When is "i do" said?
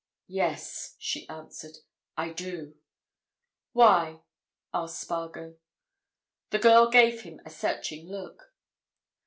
2.17-2.73